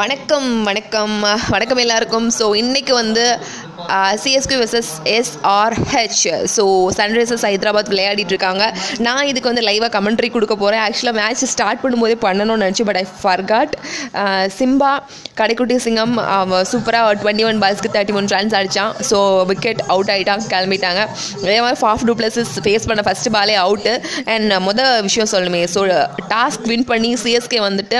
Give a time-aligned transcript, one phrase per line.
[0.00, 1.14] வணக்கம் வணக்கம்.
[1.48, 2.28] வணக்கம் எல்லாருக்கும்.
[2.38, 3.40] ஸோ இன்றைக்கி வந்து
[4.22, 6.22] CSK versus SRH
[6.56, 6.64] so
[6.98, 8.64] Sunrisers Hyderabad விளையாடிட்டு இருக்காங்க
[9.06, 13.04] நான் இதுக்கு வந்து லைவாக கமெண்ட்ரி கொடுக்க போகிறேன் ஆக்சுவலாக மேட்ச் ஸ்டார்ட் பண்ணும்போதே பண்ணணும்னு நினச்சி but I
[13.22, 13.74] forgot
[14.58, 14.92] Simba
[15.40, 16.14] Kadaikutty Singam
[16.72, 19.18] சூப்பராக டுவெண்ட்டி ஒன் பால்ஸ்க்கு தேர்ட்டி ஒன் ரன்ஸ் அடித்தான் ஸோ
[19.50, 21.00] விக்கெட் அவுட் ஆகிட்டான் கிளம்பிட்டாங்க.
[21.44, 23.92] அதே மாதிரி ஃபாஃப் டூப்ளஸஸ் ஃபேஸ் பண்ண ஃபஸ்ட்டு பாலே அவுட்டு
[24.34, 25.80] அண்ட் மொதல் விஷயம் சொல்லணுமே ஸோ
[26.34, 27.98] டாஸ்க் வின் பண்ணி சிஎஸ்கே வந்துட்டு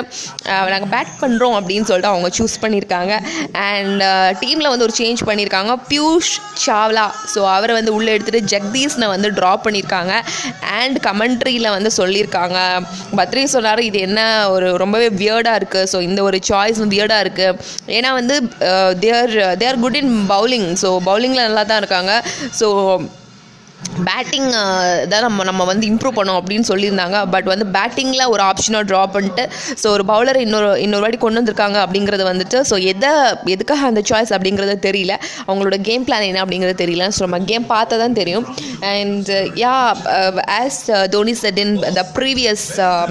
[0.73, 3.13] நாங்கள் பேட் பண்ணுறோம் அப்படின்னு சொல்லிட்டு அவங்க சூஸ் பண்ணியிருக்காங்க
[3.69, 4.03] அண்ட்
[4.45, 6.33] டீமில் வந்து ஒரு சேஞ்ச் பண்ணியிருக்காங்க பியூஷ்
[6.65, 7.07] சாவ்லா.
[7.33, 10.15] ஸோ அவரை வந்து உள்ளே எடுத்துகிட்டு ஜெக்தீஷ்னை வந்து ட்ராப் பண்ணியிருக்காங்க.
[10.79, 12.59] அண்ட் கமெண்ட்ரியில் வந்து சொல்லியிருக்காங்க.
[13.21, 14.21] பத்ரி சொன்னார் இது என்ன
[14.55, 17.59] ஒரு ரொம்பவே வியர்டாக இருக்குது ஸோ இந்த ஒரு சாய்ஸ் வியர்டாக இருக்குது
[17.99, 18.37] ஏன்னா வந்து
[19.05, 22.13] they're they're good in bowling so பவுலிங்கில் நல்லா தான் இருக்காங்க.
[22.61, 22.69] ஸோ
[24.07, 24.49] பேட்டிங்
[25.11, 27.17] தான் நம்ம நம்ம வந்து இம்ப்ரூவ் பண்ணோம் அப்படின்னு சொல்லியிருந்தாங்க.
[27.35, 29.45] பட் வந்து பேட்டிங்கில் ஒரு ஆப்ஷனாக ட்ரா பண்ணிட்டு
[29.83, 33.13] ஸோ ஒரு பவுலரை இன்னொரு இன்னொரு வாட்டி கொண்டு வந்திருக்காங்க அப்படிங்கிறது வந்துட்டு ஸோ எதை
[33.55, 35.15] எதுக்காக அந்த சாய்ஸ் அப்படிங்கிறது தெரியல.
[35.47, 38.47] அவங்களோட கேம் பிளான் என்ன அப்படிங்கிறது தெரியல ஸோ நம்ம கேம் பார்த்தா தான் தெரியும்
[38.93, 39.31] and
[39.65, 39.75] yeah
[40.59, 40.81] as
[41.15, 42.67] Dhoni said in the previous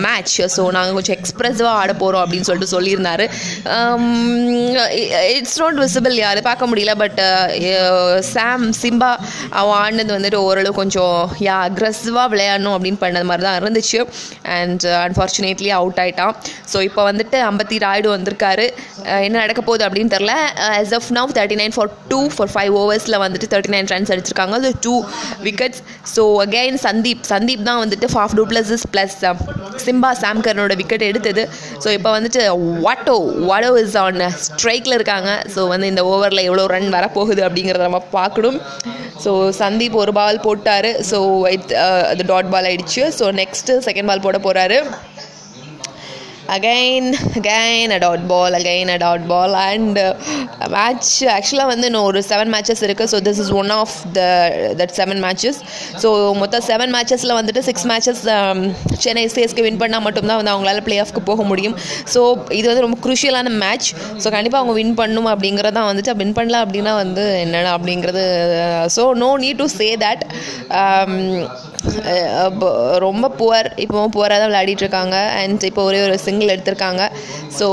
[0.08, 3.28] match so நாங்கள் கொஞ்சம் எக்ஸ்ப்ரெசிவாக ஆட போகிறோம் அப்படின்னு சொல்லிட்டு சொல்லியிருந்தாரு.
[5.38, 7.22] இட்ஸ் நாட் விசிபிள் யார் பார்க்க முடியல பட்
[8.34, 9.12] சாம் சிம்பா
[9.62, 14.00] அவன் ஆடினது வந்துட்டு ஓரளவு கொஞ்சம் யா அக்ரெசிவாக விளையாடணும் அப்படின்னு பண்ணது மாதிரி தான் இருந்துச்சு
[14.58, 16.34] அண்ட் அன்ஃபார்ச்சுனேட்லி அவுட் ஆகிட்டான்
[16.72, 18.66] ஸோ இப்போ வந்துட்டு ஐம்பத்தி ராய்டு வந்திருக்காரு.
[19.12, 20.34] Uh, என்ன நடக்க போகுது அப்படின்னு தெரில
[20.68, 24.56] as of now thirty nine for two for five ஓவர்ஸில் வந்துட்டு தேர்ட்டி நைன் ரன்ஸ் அடிச்சிருக்காங்க.
[24.62, 24.96] அது two
[25.48, 25.82] wickets
[26.16, 28.72] so again Sandeep Sandeep தான் வந்துட்டு ஃபாஃப் டூ ப்ளஸ்
[29.86, 31.46] சிம்பா சாம்கர்னோட விக்கெட் எடுத்தது.
[31.84, 32.44] ஸோ இப்போ வந்துட்டு
[32.88, 33.18] வாட்டோ
[33.50, 35.32] வாடோ இஸ் ஆன் ஸ்ட்ரைக்கில் இருக்காங்க.
[35.56, 38.60] ஸோ வந்து இந்த ஓவரில் எவ்வளோ ரன் வரப்போகுது அப்படிங்கிறத நம்ம பார்க்கணும்.
[39.24, 40.90] ஸோ சந்தீப் ஒரு பால் போட்டார்.
[41.12, 41.18] ஸோ
[42.12, 43.04] அது டாட் பால் ஆயிடுச்சு.
[43.20, 44.80] ஸோ நெக்ஸ்ட்டு செகண்ட் பால் போட போகிறாரு
[46.54, 47.08] again
[47.40, 50.00] again a dot ball again a dot ball and
[50.76, 54.22] match ஆக்சுவலாக வந்து இன்னும் ஒரு செவன் மேட்சஸ் இருக்குது so this is one of the
[54.82, 55.60] that seven matches
[56.04, 56.10] so
[56.42, 58.24] மொத்தம் செவன் மேட்சஸில் வந்துட்டு six matches
[59.06, 61.76] Chennai CSK win பண்ணால் மட்டும்தான் வந்து அவங்களால பிளே ஆஃப்க்கு போக முடியும்.
[62.14, 62.22] ஸோ
[62.60, 63.90] இது வந்து ரொம்ப குரூஷியலான மேட்ச்
[64.24, 68.26] ஸோ கண்டிப்பாக அவங்க வின் பண்ணணும் அப்படிங்கிறதான் வந்துட்டு வின் பண்ணல அப்படின்னா வந்து என்னென்ன அப்படிங்கிறது
[68.98, 70.26] so no need to say that
[73.04, 75.18] ரொம்ப புவர் இப்போ புவராக தான் விளையாடிட்டு இருக்காங்க.
[75.42, 77.04] அண்ட் இப்போ ஒரே ஒரு சிங்கிள் எடுத்திருக்காங்க.
[77.60, 77.68] So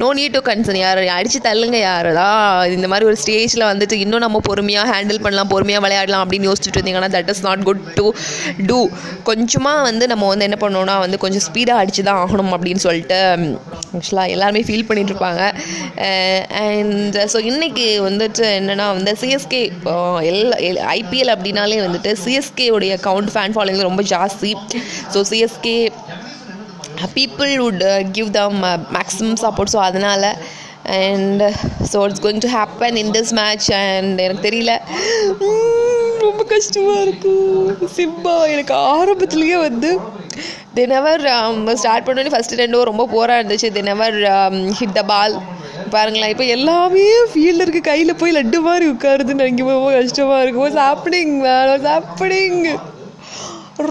[0.00, 2.26] no need to concern யார் அடித்து தள்ளுங்க யாரடா?
[2.76, 7.10] இந்த மாதிரி ஒரு ஸ்டேஜில் வந்துட்டு இன்னும் நம்ம பொறுமையாக ஹேண்டில் பண்ணலாம் பொறுமையாக விளையாடலாம் அப்படின்னு யோசிச்சுட்டு இருந்தீங்கன்னா
[7.16, 8.06] that is not good to
[8.70, 8.78] do
[9.22, 13.46] கொஞ்சமாக வந்து நம்ம வந்து என்ன பண்ணோன்னா வந்து கொஞ்சம் ஸ்பீடாக அடித்து தான் ஆகணும் அப்படின்னு சொல்லிட்டு um,
[13.96, 15.42] ஆக்சுவலாக எல்லாருமே ஃபீல் பண்ணிட்டு இருப்பாங்க.
[16.08, 19.94] Uh, அண்ட் ஸோ இன்றைக்கி வந்துட்டு என்னென்னா வந்து சிஎஸ்கே இப்போ
[20.32, 20.56] எல்லா
[20.98, 24.52] ஐபிஎல் அப்படின்னாலே வந்துட்டு சிஎஸ்கேவுடைய கவுண்ட் ஃபேன் ஃபாலோயிங் ரொம்ப ஜாஸ்தி.
[25.14, 25.76] So CSK
[27.14, 28.58] people would give them
[28.92, 30.28] maximum support so அதனால்
[30.98, 31.42] and
[31.92, 34.72] so it's going to happen in this match and எனக்கு தெரியல
[36.20, 39.90] ரொம்ப கஷ்டமாக இருக்குது சிம்பா எனக்கு ஆரம்பத்துலேயே வந்து
[40.76, 41.22] தே நெவர்
[41.76, 44.16] ஸ்டார்ட் பண்ணோன்னே ஃபஸ்ட்டு ரெண்டு ரொம்ப போராக இருந்துச்சு they never
[44.80, 45.36] hit the ball
[45.90, 51.34] பாருங்களேன் இப்போ எல்லாமே ஃபீல்டருக்கு கையில் போய் லட்டு மாதிரி உட்காருதுன்னு நினைக்கும் ரொம்ப கஷ்டமாக இருக்கும் what's happening
[51.38, 52.60] man what's happening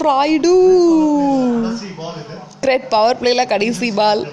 [0.02, 0.54] Rayudu
[2.66, 4.24] thread power பிளேல கடைசி பால்.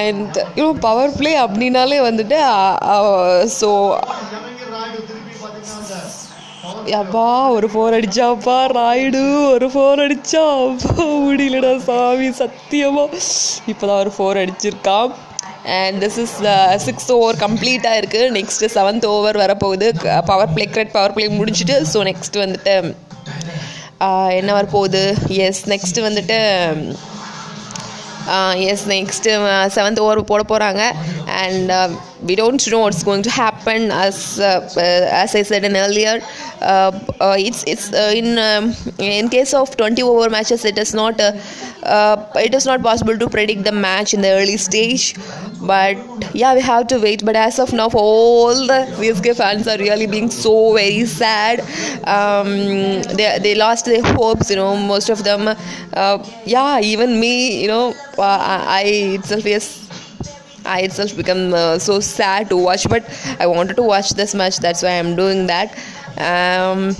[0.00, 2.40] அண்ட் இன்னும் பவர் பிளே அப்படின்னாலே வந்துட்டு
[3.60, 3.70] ஸோ
[6.98, 7.24] அப்பா
[7.54, 9.20] ஒரு ஃபோர் அடிச்சாப்பா ராய்டு
[9.54, 13.04] ஒரு ஃபோர் அடிச்சா அப்பா முடியலடா சாமி சத்தியமா.
[13.72, 15.10] இப்போதான் ஒரு four அடிச்சிருக்கான்.
[15.78, 16.36] And this is
[16.86, 19.88] six over கம்ப்ளீட்டாக இருக்குது நெக்ஸ்ட்டு செவன்த் ஓவர் வரப்போகுது.
[20.30, 22.76] Power play great power play முடிஞ்சிட்டு ஸோ நெக்ஸ்ட் வந்துட்டு
[24.40, 25.02] என்ன வரப்போகுது?
[25.46, 26.38] எஸ் நெக்ஸ்ட்டு வந்துட்டு
[28.70, 29.32] எஸ் நெக்ஸ்ட்டு
[29.76, 30.82] செவன்த் ஓவர் போட போகிறாங்க
[31.42, 31.70] and
[32.28, 34.24] we don't know it's going to happen as
[35.20, 36.20] as I said in earlier
[37.46, 38.32] it's it's in
[39.20, 41.22] in case of twenty over matches it is not
[42.44, 45.06] it is not possible to predict the match in the early stage
[45.60, 45.96] but
[46.34, 50.06] yeah we have to wait but as of now all the CSK fans are really
[50.06, 51.60] being so very sad
[52.08, 52.48] um,
[53.16, 55.48] they, they lost their hopes you know most of them
[55.94, 58.82] uh, yeah even me you know I
[59.18, 59.80] itself yes
[60.64, 63.04] I itself become uh, so sad to watch, but
[63.40, 64.58] I wanted to watch this match.
[64.58, 65.72] That's why I'm doing that.
[66.18, 66.94] Um,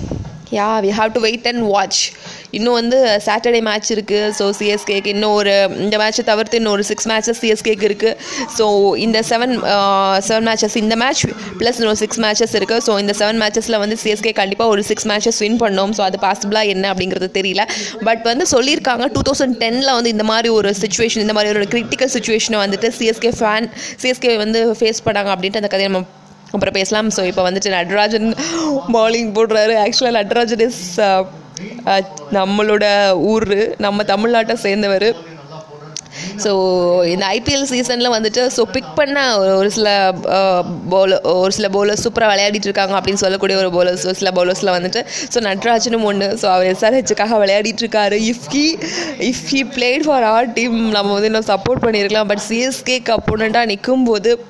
[0.49, 2.13] yeah, we have to wait and watch.
[2.57, 5.53] இன்னும் வந்து Saturday match இருக்குது so சிஎஸ்கேக்கு இன்னும் ஒரு
[5.85, 8.15] இந்த மேட்ச்சை தவிர்த்து இன்னும் ஒரு சிக்ஸ் மேட்சஸ் சிஎஸ்கேக்கு இருக்குது
[8.57, 8.65] ஸோ
[9.05, 9.55] இந்த செவன்
[10.29, 11.23] செவன் மேட்சஸ் இந்த மேட்ச்
[11.61, 15.41] ப்ளஸ் இன்னும் சிக்ஸ் மேட்சஸ் இருக்குது ஸோ இந்த செவன் மேட்சஸில் வந்து சிஎஸ்கே கண்டிப்பாக ஒரு சிக்ஸ் மேட்சஸ்
[15.45, 15.93] வின் பண்ணோம்.
[15.97, 17.63] ஸோ அது பாசிபிளாக என்ன அப்படிங்கிறது தெரியல.
[18.07, 22.13] பட் வந்து சொல்லியிருக்காங்க டூ தௌசண்ட் டெனில் வந்து இந்த மாதிரி ஒரு சுச்சுவேஷன் இந்த மாதிரி ஒரு கிரிட்டிக்கல்
[22.15, 23.67] சுச்சுவேஷனை வந்துட்டு சிஎஸ்கே ஃபேன்
[24.03, 26.07] சிஎஸ்கே வந்து ஃபேஸ் பண்ணாங்க அப்படின்ட்டு அந்த கதையை நம்ம
[26.55, 27.09] அப்புறம் பேசலாம்.
[27.17, 28.27] ஸோ இப்போ வந்துட்டு நடராஜன்
[28.95, 29.75] பாலிங் போடுறாரு.
[29.83, 30.81] ஆக்சுவலாக நடராஜன் இஸ்
[32.31, 35.15] நம்மளோட ஊர் நம்ம தமிழ்நாட்டை சேர்ந்தவர்.
[36.37, 36.49] ஸோ
[37.05, 40.15] இந்த ஐபிஎல் சீசனில் வந்துட்டு ஸோ பிக் பண்ண ஒரு- சில
[40.91, 45.05] பவுலர் ஒரு சில பவுலர்ஸ் சூப்பராக விளையாடிட்டு இருக்காங்க அப்படின்னு சொல்லக்கூடிய ஒரு பவுலர்ஸ் ஒரு சில பவுலர்ஸில் வந்துட்டு
[45.33, 48.31] ஸோ நட்ராஜனும் ஒன்று ஸோ அவர் எஸ்ஆர்ஹெச்சுக்காக விளையாடிட்டு இருக்காரு.
[48.31, 48.81] If he
[49.19, 52.27] if he played for our team நம்ம வந்து இன்னும் சப்போர்ட் பண்ணியிருக்கலாம்.
[52.27, 54.45] பட் சிஎஸ்கேக்கு அப்போனண்ட்டாக நிற்கும் போது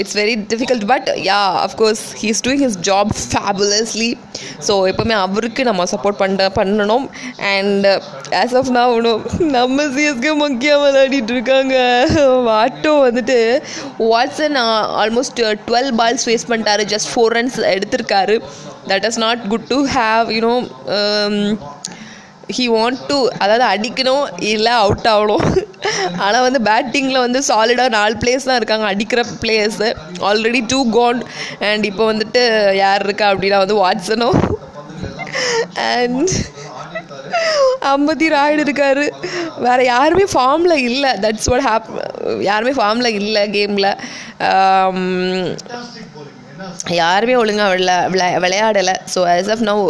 [0.00, 4.10] it's very difficult but yeah of course he is doing his job fabulously
[4.66, 7.06] so எப்போவுமே அவருக்கு நம்ம சப்போர்ட் பண்ண பண்ணணும்.
[7.54, 7.86] அண்ட்
[8.42, 8.92] ஆஸ் ஆஃப் நான்
[9.56, 11.76] நம்ம சிஎஸ்கே முக்கியம் விளையாடிட்டு இருக்காங்க.
[12.50, 13.38] வாட்டோ வந்துட்டு
[14.12, 14.58] Watson
[15.02, 16.84] almost twelve balls waste பண்ணிட்டாரு.
[16.94, 18.36] ஜஸ்ட் ஃபோர் ரன்ஸ் எடுத்திருக்காரு.
[18.90, 20.54] That is not good to have you know
[22.56, 25.44] he want to அதாவது அடிக்கணும் இல்லை அவுட் ஆகணும்.
[26.24, 28.86] ஆனால் வந்து பேட்டிங்கில் வந்து சாலிடாக நாலு பிளேஸ் தான் இருக்காங்க.
[28.92, 29.90] அடிக்கிற players
[30.30, 31.20] already two gone
[31.70, 32.42] and இப்போ வந்துட்டு
[32.82, 34.30] யார் இருக்கா அப்படின்னா வந்து வாட்ஸனோ
[35.92, 36.32] அண்ட்
[37.92, 39.06] ஐம்பத்தி ராய்டு இருக்காரு.
[39.66, 41.10] வேற யாருமே ஃபார்மில் இல்லை.
[41.24, 41.88] தட்ஸ் வாட் ஹேப்
[42.50, 43.90] யாருமே ஃபார்மில் இல்லை கேமில்
[47.00, 48.94] யாருமே ஒழுங்காக விளா விளையா விளையாடலை.
[49.14, 49.80] So as of now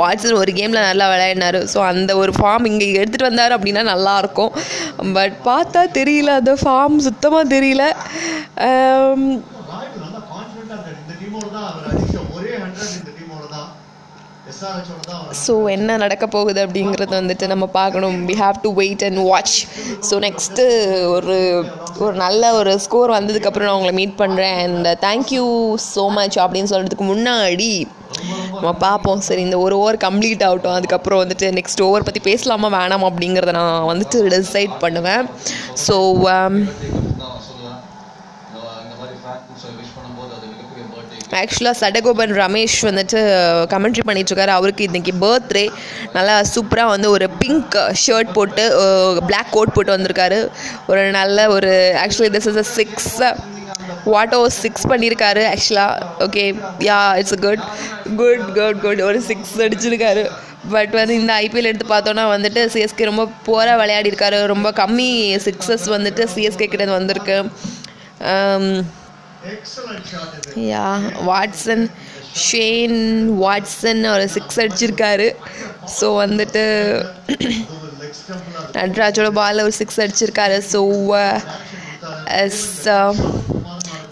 [0.00, 1.60] Watson ஒரு கேமில் நல்லா விளையாடினாரு.
[1.72, 4.52] ஸோ அந்த ஒரு ஃபார்ம் இங்கே எடுத்துகிட்டு வந்தார் அப்படின்னா நல்லாயிருக்கும்
[5.18, 7.86] பட் பார்த்தா தெரியல அந்த ஃபார்ம் சுத்தமாக தெரியல
[8.64, 9.20] Um,
[9.68, 13.68] ராய்டு நல்லா கான்ஃபிடென்ட்டா இருக்காரு இந்த டீமோட தான் அவர் அடிச்ச ஒரே ஹண்ட்ரட் இந்த டீமோட தான்
[14.50, 14.51] எஸ்ஆர்ஹெச்சோட தான் அவர்
[15.42, 18.28] ஸோ என்ன நடக்க போகுது அப்படிங்கிறத வந்துட்டு நம்ம பார்க்கணும்.
[18.28, 19.56] We have to wait and watch
[20.10, 20.64] so next
[21.06, 21.36] ஒரு
[21.98, 25.44] ஒரு நல்ல ஒரு ஸ்கோர் வந்ததுக்கப்புறம் நான் உங்களை மீட் பண்ணுறேன் அண்ட் தேங்க்யூ
[25.88, 27.70] ஸோ மச் அப்படின்னு சொல்கிறதுக்கு முன்னாடி
[28.54, 29.20] நம்ம பார்ப்போம்.
[29.20, 30.76] சரி இந்த ஒரு ஓவர் கம்ப்ளீட் ஆகட்டும்.
[30.78, 35.24] அதுக்கப்புறம் வந்துட்டு நெக்ஸ்ட் ஓவர் பற்றி பேசலாமா வேணாமா அப்படிங்கிறத நான் வந்துட்டு டிசைட் பண்ணுவேன்.
[35.86, 36.54] ஸோ um, தான்
[37.22, 37.78] நான் சொல்லுவேன்
[38.48, 43.20] இந்த- இந்த மாதிரி ஃபேன்ஸ் விஷ் பண்ணும்போது அது மிகப்பெரிய பர்த்டே ஆக்சுவலாக சடகோபன் ரமேஷ் வந்துட்டு
[43.72, 44.52] கமெண்ட்ரி பண்ணிட்டுருக்காரு.
[44.58, 45.68] அவருக்கு இன்றைக்கி பர்த்டே
[46.12, 48.64] நல்லா சூப்பராக வந்து ஒரு பிங்க் ஷர்ட் போட்டு
[49.26, 50.48] பிளாக் கோட் போட்டு வந்திருக்காரு.
[50.86, 51.72] ஒரு நல்ல ஒரு
[52.04, 53.22] actually this is a six
[54.06, 56.44] Watto six பண்ணியிருக்காரு ஆக்சுவலாக okay
[56.78, 57.62] yeah it's good
[58.16, 60.30] good good good ஒரு சிக்ஸ் அடிச்சிருக்காரு.
[60.70, 64.46] பட் வந்து இந்த ஐபிஎல் எடுத்து பார்த்தோன்னா வந்துட்டு சிஎஸ்கே ரொம்ப போராக விளையாடிருக்காரு.
[64.46, 65.10] ரொம்ப கம்மி
[65.46, 67.38] சிக்ஸஸ் வந்துட்டு சிஎஸ்கே கிட்ட வந்திருக்கு.
[68.32, 68.84] Um,
[70.72, 70.88] yeah
[71.28, 71.84] Watson
[72.46, 73.00] Shane
[73.42, 75.28] Watson ஒரு சிக்ஸ் அடிச்சிருக்காரு.
[75.98, 76.64] ஸோ வந்துட்டு
[78.76, 80.58] நட்ராஜோட பால் ஒரு சிக்ஸ் அடிச்சிருக்காரு.
[80.72, 80.80] ஸோ
[82.42, 82.66] எஸ்
[82.96, 83.16] um,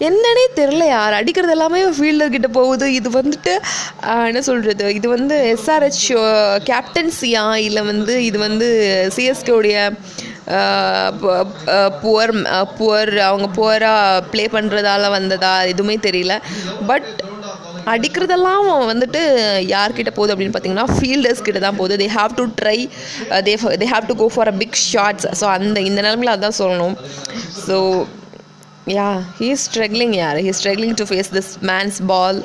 [0.07, 2.85] என்னன்னே தெரில யார் அடிக்கிறது எல்லாமே ஃபீல்டர் கிட்ட போகுது.
[2.99, 3.53] இது வந்துட்டு
[4.29, 6.05] என்ன சொல்கிறது இது வந்து எஸ்ஆர்ஹெச்
[6.69, 8.67] கேப்டன்சியா இல்லை வந்து இது வந்து
[9.15, 9.77] சிஎஸ்கேவுடைய
[12.03, 12.31] புவர்
[12.77, 15.53] புவர் அவங்க புவராக ப்ளே பண்ணுறதால வந்ததா?
[15.73, 16.35] எதுவுமே தெரியல.
[16.91, 17.09] பட்
[17.93, 19.21] அடிக்கிறதெல்லாம் வந்துட்டு
[19.73, 21.95] யார்கிட்ட போகுது அப்படின்னு பார்த்தீங்கன்னா ஃபீல்டர்ஸ் கிட்ட தான் போகுது.
[22.01, 22.77] They have to try
[23.47, 23.53] they
[23.83, 26.97] they have to go for a big shots so அந்த இந்த நிலமையில் அதான் சொல்லணும்.
[27.67, 27.77] So
[28.97, 29.07] yeah
[29.39, 32.39] he is struggling யார் he struggling to face this man's ball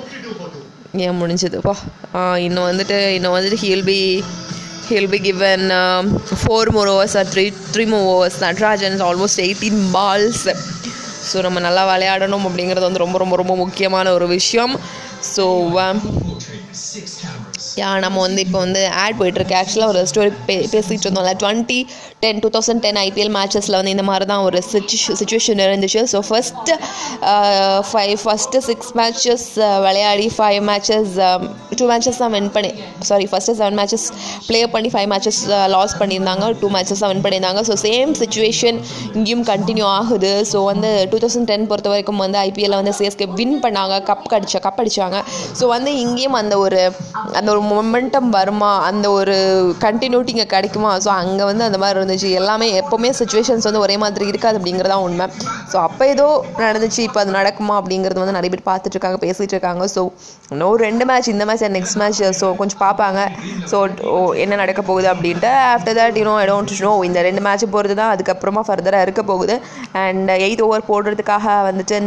[1.04, 1.74] ஏன் முடிஞ்சதுப்பா
[2.46, 4.00] இன்னும் வந்துட்டு இன்னும் வந்துட்டு he'll be
[4.88, 5.64] he'll be given
[6.40, 8.04] four overs overs three three three overs.
[8.12, 10.44] Overs Natarajan's almost eighteen balls
[11.28, 14.74] so நம்ம நல்லா விளையாடணும் அப்படிங்கிறது வந்து ரொம்ப ரொம்ப ரொம்ப முக்கியமான ஒரு விஷயம்
[15.34, 15.44] ஸோ
[15.84, 15.98] um,
[17.80, 19.54] யா நம்ம வந்து இப்போ வந்து ஆட் போயிட்டுருக்கு.
[19.60, 21.32] ஆக்சுவலாக ஒரு ஸ்டோரி பே பேசிகிட்டு இருந்தோம்ல.
[21.42, 21.78] Twenty
[22.22, 24.58] ten two thousand ten IPL மேட்சஸில் வந்து இந்த மாதிரி uh, uh, um, தான் ஒரு
[25.20, 26.02] சுச்சுவேஷன் இருந்துச்சு.
[26.12, 26.76] So first
[27.90, 29.46] five first six matches
[29.86, 31.12] விளையாடி ஃபைவ் மேட்சஸ்
[31.80, 32.70] டூ மேட்சஸ் தான் வின் பண்ணி
[33.10, 34.06] sorry first seven matches
[34.48, 35.40] play பண்ணி ஃபைவ் மேட்சஸ்
[35.74, 36.46] லாஸ் பண்ணியிருந்தாங்க.
[36.62, 37.62] டூ மேட்சஸ் தான் வின் பண்ணியிருந்தாங்க.
[37.70, 38.80] ஸோ சேம் சுச்சுவேஷன்
[39.16, 40.32] இங்கேயும் கண்டினியூ ஆகுது.
[40.52, 43.94] ஸோ வந்து டூ தௌசண்ட் டென் பொறுத்த வரைக்கும் வந்து ஐபிஎல்ல வந்து சிஎஸ்கே வின் பண்ணாங்க.
[44.10, 45.20] கப் கடிச்சா கப் அடிச்சாங்க.
[45.60, 46.82] ஸோ வந்து இங்கேயும் அந்த ஒரு
[47.38, 48.70] அந்த ஒரு மொமெண்டம் வருமா?
[48.88, 49.34] அந்த ஒரு
[49.84, 50.90] கண்டினியூட்டி இங்கே கிடைக்குமா?
[51.04, 52.28] ஸோ அங்கே வந்து அந்த மாதிரி இருந்துச்சு.
[52.40, 55.26] எல்லாமே எப்போவுமே சுச்சுவேஷன்ஸ் வந்து ஒரே மாதிரி இருக்காது அப்படிங்கிறதா உண்மை.
[55.72, 56.26] ஸோ அப்போ ஏதோ
[56.64, 57.00] நடந்துச்சு.
[57.08, 60.04] இப்போ அது நடக்குமா அப்படிங்கிறது வந்து நிறைய பேர் பார்த்துட்டு இருக்காங்க பேசிகிட்டு இருக்காங்க ஸோ
[60.52, 63.20] இன்னும் ரெண்டு மேட்ச் இந்த மேட்ச் நெக்ஸ்ட் மேட்ச் ஸோ கொஞ்சம் பார்ப்பாங்க.
[63.72, 63.76] ஸோ
[64.44, 68.12] என்ன நடக்க போகுது அப்படின்ட்டு after that you know I don't know இந்த ரெண்டு மேட்ச் போகிறது தான்
[68.14, 69.56] அதுக்கப்புறமா ஃபர்தராக இருக்க போகுது.
[70.04, 71.98] அண்ட் எயிட் ஓவர் போடுறதுக்காக வந்துட்டு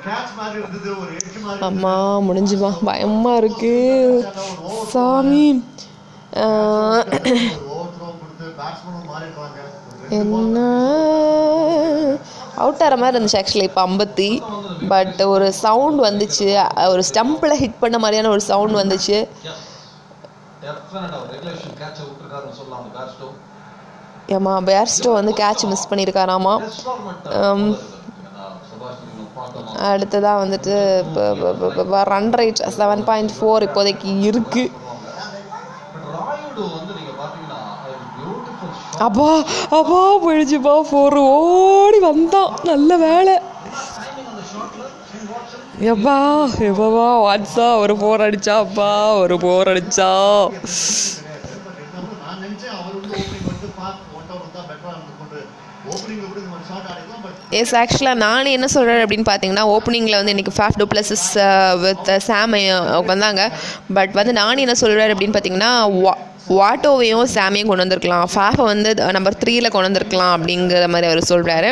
[1.60, 2.70] அம்மா முடிஞ்சுமா?
[2.84, 3.76] பயமாக இருக்கு.
[4.90, 5.64] சாமி.
[10.08, 10.58] என்ன?
[12.56, 14.30] அவுட் ஆகிற மாதிரி இருந்துச்சு ஆக்சுவலி இப்போ ஐம்பத்தி
[14.88, 16.48] பட் ஒரு சவுண்ட் வந்துச்சு.
[16.88, 19.28] ஒரு ஸ்டம்பில் ஹிட் பண்ண மாதிரியான ஒரு சவுண்ட் வந்துச்சு.
[24.34, 26.54] ஏமா பேர்ஸ்டோ வந்து கேட்ச் மிஸ் பண்ணியிருக்காராமா?
[29.86, 30.74] அடுத்ததாக வந்துட்டு
[32.12, 34.72] run rate seven point four இப்போதைக்கு இருக்குது
[39.00, 39.30] அப்பா
[39.72, 43.34] அப்பா போயிடுச்சுப்பா ஃபோர் ஓடி வந்தான் நல்ல வேலை.
[45.86, 46.16] எப்பா
[46.68, 48.90] எப்பவா வாட்ஸா ஒரு போர் அடிச்சா அப்பா
[49.22, 50.08] ஒரு போர் அடிச்சா
[52.20, 55.52] நான் நினைச்சேன் அவர் வந்து ஓப்பனிங் வந்து பார்த்து ஒன் ஓவர் வந்தா பெட்டரா இருந்து கொண்டு ஓப்பனிங் கூட
[55.52, 55.83] இந்த மாதிரி ஷாட் ஆடிக்கலாம் பட்
[57.58, 61.26] எஸ் ஆக்சுவலாக நான் என்ன சொல்கிறேன் அப்படின்னு பார்த்தீங்கன்னா ஓப்பனிங்கில் வந்து இன்றைக்கி Faf du Plessis
[61.82, 62.56] with Sam
[63.08, 63.42] வந்தாங்க
[63.94, 66.14] பட் வந்து நான் என்ன சொல்கிறேன் அப்படின்னு பார்த்தீங்கன்னா வா
[66.52, 68.24] வாட்டோவையும் சாமியும் கொண்டு வந்திருக்கலாம்.
[68.32, 71.70] ஃபேஃபை வந்து நம்பர் த்ரீயில் கொண்டு வந்திருக்கலாம் அப்படிங்கிற மாதிரி அவர் சொல்கிறாரு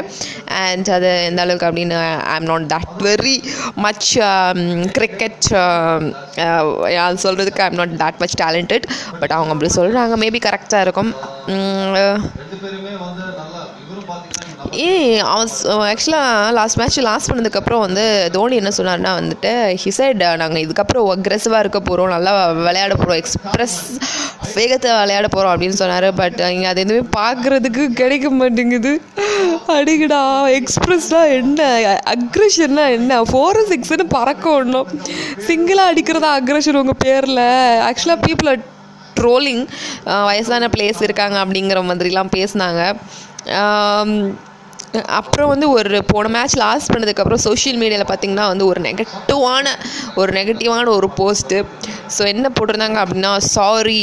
[0.61, 3.35] அண்ட் அது எந்த அளவுக்கு அப்படின்னு I am not that very
[3.79, 4.09] much
[4.97, 5.49] cricket
[7.03, 8.87] அது சொல்கிறதுக்கு I am not that much talented
[9.21, 11.13] but அவங்க அப்படி சொல்கிறாங்க மேபி கரெக்டாக இருக்கும்
[11.49, 15.51] உம், ரெண்டு பேருமே வந்து நல்லா இவரும் பாத்தீங்கன்னா ஏ அவன்
[15.91, 19.53] ஆக்சுவலாக லாஸ்ட் மேட்ச் லாஸ்ட் பண்ணதுக்கப்புறம் வந்து தோனி என்ன சொன்னார்னா வந்துட்டு
[19.83, 22.33] ஹிசைட் நாங்கள் இதுக்கப்புறம் அக்ரெசிவாக இருக்க போகிறோம் நல்லா
[22.67, 23.77] விளையாட போகிறோம் எக்ஸ்ப்ரெஸ்
[24.55, 26.07] வேகத்தை விளையாட போகிறோம் அப்படின்னு சொன்னார்.
[26.21, 28.93] பட் இங்கே அது எதுவுமே பார்க்குறதுக்கு கிடைக்க மாட்டேங்குது.
[29.77, 30.21] அடிக்கடா
[30.59, 31.69] எக்ஸ்ப்ரெஸ்லாம் என்ன?
[32.15, 33.21] அக்ரெஷன்னா என்ன?
[33.31, 34.89] ஃபோர் சிக்ஸ்னு பறக்க ஒன்றும்
[35.49, 37.45] சிங்கிளாக அடிக்கிறதா அக்ரெஷன் உங்கள் பேரில்?
[37.89, 38.63] ஆக்சுவலாக பீப்புள்
[39.19, 39.65] ட்ரோலிங்
[40.29, 42.83] வயசான பிளேஸ் இருக்காங்க அப்படிங்கிற மாதிரிலாம் பேசினாங்க.
[45.19, 49.67] அப்புறம் வந்து ஒரு போன மேட்ச் லாஸ்ட் பண்ணதுக்கப்புறம் சோஷியல் மீடியாவில் பார்த்தீங்கன்னா வந்து ஒரு நெகட்டிவான
[50.15, 51.59] ஒரு நெகட்டிவான ஒரு போஸ்ட்டு
[52.17, 54.01] ஸோ என்ன போட்டிருந்தாங்க அப்படின்னா சாரி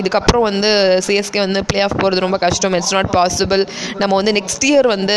[0.00, 0.70] இதுக்கப்புறம் வந்து
[1.06, 2.74] சிஎஸ்கே வந்து ப்ளே ஆஃப் போகிறது ரொம்ப கஷ்டம்.
[2.78, 3.62] இட்ஸ் நாட் பாசிபிள்
[3.98, 5.16] நம்ம வந்து நெக்ஸ்ட் இயர் வந்து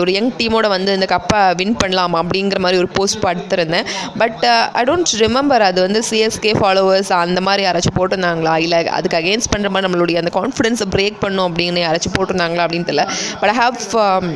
[0.00, 3.88] ஒரு யங் டீமோட வந்து இந்த கப்பை வின் பண்ணலாம் அப்படிங்கிற மாதிரி ஒரு போஸ்ட் பார்த்துருந்தேன்
[4.22, 4.44] பட்
[4.80, 8.54] ஐ டோன்ட் ரிமெம்பர் அது வந்து சிஎஸ்கே ஃபாலோவர்ஸ் அந்த மாதிரி யாராச்சும் போட்டிருந்தாங்களா?
[8.66, 13.06] இல்லை அதுக்கு அகேன்ஸ்ட் பண்ணுற மாதிரி நம்மளுடைய அந்த கான்ஃபிடென்ஸை பிரேக் பண்ணும் அப்படின்னு யாராச்சும் போட்டிருந்தாங்களா அப்படின்னு தெரியல.
[13.40, 14.26] பட் ஐ ஹாவ் Um,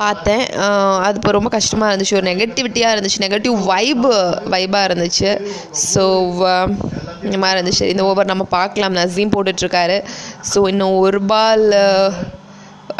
[0.00, 0.44] பார்த்தேன்.
[1.06, 2.16] அது இப்போ ரொம்ப கஷ்டமாக இருந்துச்சு.
[2.18, 3.20] ஒரு நெகட்டிவிட்டியாக இருந்துச்சு.
[3.24, 4.12] நெகட்டிவ் வைபு
[4.54, 5.30] வைபாக இருந்துச்சு.
[5.90, 6.04] ஸோ
[7.26, 7.86] இந்த மாதிரி இருந்துச்சு.
[7.92, 8.96] இந்த ஓவர் நம்ம பார்க்கலாம்.
[9.00, 9.98] நசீம் போட்டுட்ருக்காரு.
[10.52, 11.66] ஸோ இன்னும் ஒரு பால்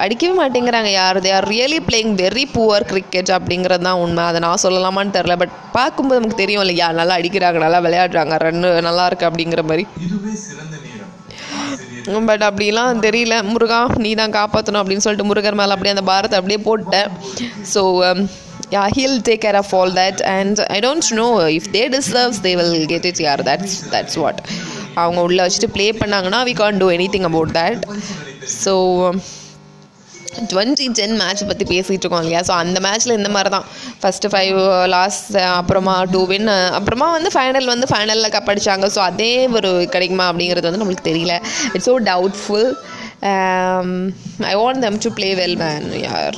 [0.03, 1.19] அடிக்கவே மாட்டேங்கிறாங்க யார்?
[1.25, 4.23] They are really playing very poor cricket அப்படிங்கிறது தான் உண்மை.
[4.31, 9.07] அதை நான் சொல்லலாமான்னு தெரில பட் பார்க்கும்போது நமக்கு தெரியும் இல்லையா நல்லா அடிக்கிறாங்க நல்லா விளையாடுறாங்க ரன்னு நல்லா
[9.11, 9.87] இருக்கு அப்படிங்கிற மாதிரி.
[12.29, 13.35] பட் அப்படிலாம் தெரியல.
[13.45, 17.11] முருகா நீ தான் காப்பாற்றணும் அப்படின்னு சொல்லிட்டு முருகர் மேலே அப்படியே அந்த பாரத்தை அப்படியே போட்டேன்
[17.75, 17.83] so
[18.73, 22.53] yeah he'll take care of all that and I don't know if they deserves they
[22.61, 24.41] will get it யார் தட்ஸ் தட்ஸ் வாட்
[24.97, 27.85] அவங்க உள்ளே வச்சுட்டு ப்ளே பண்ணாங்கன்னா we can do anything about that
[28.63, 28.75] so
[30.53, 32.41] twenty ten match பற்றி பேசிகிட்டு இருக்கோம் இல்லையா?
[32.49, 33.67] So அந்த மேட்ச்சில் இந்த மாதிரி தான்
[34.03, 34.59] ஃபஸ்ட்டு ஃபைவ்
[34.95, 38.89] லாஸ்ட் அப்புறமா டூ வின் அப்புறமா வந்து ஃபைனல் வந்து ஃபைனலில் கப் அடிச்சாங்க.
[38.97, 41.37] ஸோ அதே ஒரு கிடைக்குமா அப்படிங்கிறது வந்து நம்மளுக்கு தெரியல.
[41.75, 42.69] It's so doubtful
[44.53, 46.37] I want them to play well man யார்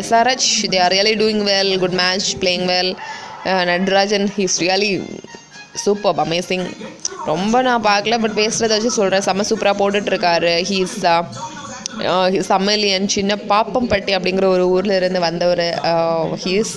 [0.00, 2.90] SRH they are really doing well good match playing well
[3.72, 4.92] Natarajan he's really
[5.84, 6.66] super amazing
[7.30, 10.96] ரொம்ப நான் பார்க்கல பட் பேசுகிறத வச்சு சொல்கிறேன் செம்ம சூப்பராக போட்டுட்ருக்காரு ஹீஸ்
[12.48, 15.64] சம்மலியன் சின்ன பாப்பம்பட்டி அப்படிங்கிற ஒரு ஊரில் இருந்து வந்தவர்
[16.44, 16.72] ஹீஸ்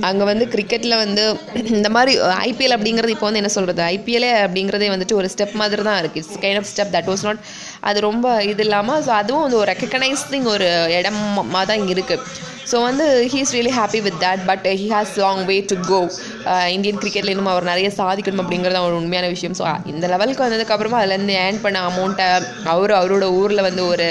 [0.00, 1.24] அங்கே வந்து கிரிக்கெட்டில் வந்து
[1.74, 2.14] இந்த மாதிரி
[2.48, 6.42] ஐபிஎல் அப்படிங்கிறது இப்போ வந்து என்ன சொல்கிறது ஐபிஎல்லே அப்படிங்கிறதே வந்துட்டு ஒரு ஸ்டெப் மாதிரி தான் இருக்குது it's
[6.42, 7.40] kind of step that was not
[7.80, 12.24] அது ரொம்ப இது இல்லாமல் ஸோ அதுவும் வந்து ஒரு ரெக்கக்னைஸிங் ஒரு இடமா தான் இங்கே இருக்குது
[12.72, 16.00] ஸோ வந்து he is really happy with that but he has long way to go
[16.74, 19.56] Indian கிரிக்கெட்ல இன்னும் அவர் நிறைய சாதிக்கணும் அப்படிங்கிறது ஒரு உண்மையான விஷயம்.
[19.58, 22.26] ஸோ இந்த லெவலுக்கு வந்ததுக்கப்புறமா அதுலேருந்து ஏர்ன் பண்ண அமௌண்ட்டை
[22.64, 24.06] அவர் அவரோட ஊரில் வந்து ஒரு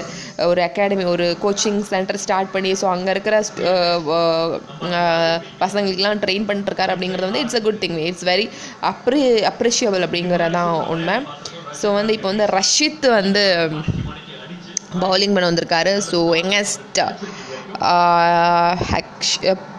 [0.46, 3.36] ஒரு அகாடமி ஒரு கோச்சிங் சென்டர் ஸ்டார்ட் பண்ணி ஸோ அங்கே இருக்கிற
[5.62, 8.48] பசங்களுக்கெலாம் ட்ரெயின் பண்ணிட்டுருக்காரு அப்படிங்கிறது வந்து it's a good thing it's very
[8.92, 11.18] அப்ரி appreciable அப்படிங்கிறதான் உண்மை.
[11.82, 13.44] ஸோ வந்து இப்போ வந்து ரஷித் வந்து
[15.00, 15.94] பவுலிங் பண்ண வந்திருக்காரு.
[16.12, 16.18] ஸோ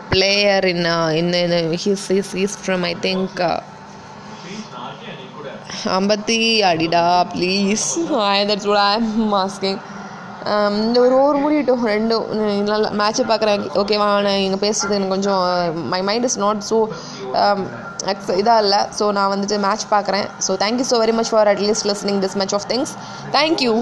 [0.07, 0.87] யங்கஸ்ட் பிளேயர் இன்
[1.37, 3.41] இந்த his his is from I think
[5.97, 7.85] ஐம்பத்தி அடிடா please
[8.29, 9.85] I that's what I am
[10.81, 12.27] இந்த ஒரு ஓவர் முடியட்டும் ரெண்டும்
[12.69, 15.43] நல்லா மேட்ச்சை பார்க்குறேன் ஓகேவா நான் இங்கே பேசுகிறது எனக்கு கொஞ்சம்
[15.91, 16.77] my mind is not so
[18.37, 22.21] இதாக இல்லை ஸோ நான் வந்துட்டு மேட்ச் பார்க்குறேன் so thank you so very much for at least listening
[22.25, 22.95] this much of things
[23.33, 23.73] thank you